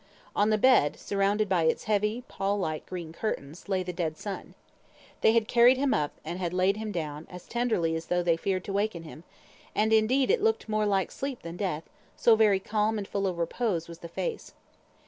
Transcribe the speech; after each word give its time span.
On 0.35 0.49
the 0.49 0.57
bed, 0.57 0.99
surrounded 0.99 1.47
by 1.47 1.65
its 1.65 1.83
heavy, 1.83 2.23
pall 2.27 2.57
like 2.57 2.87
green 2.87 3.13
curtains, 3.13 3.69
lay 3.69 3.83
the 3.83 3.93
dead 3.93 4.17
son. 4.17 4.55
They 5.21 5.33
had 5.33 5.47
carried 5.47 5.77
him 5.77 5.93
up, 5.93 6.13
and 6.25 6.41
laid 6.53 6.75
him 6.77 6.91
down, 6.91 7.27
as 7.29 7.45
tenderly 7.47 7.95
as 7.95 8.07
though 8.07 8.23
they 8.23 8.35
feared 8.35 8.63
to 8.63 8.73
waken 8.73 9.03
him; 9.03 9.23
and, 9.75 9.93
indeed, 9.93 10.31
it 10.31 10.41
looked 10.41 10.67
more 10.67 10.87
like 10.87 11.11
sleep 11.11 11.43
than 11.43 11.55
death, 11.55 11.83
so 12.17 12.35
very 12.35 12.59
calm 12.59 12.97
and 12.97 13.07
full 13.07 13.27
of 13.27 13.37
repose 13.37 13.87
was 13.87 13.99
the 13.99 14.07
face. 14.09 14.55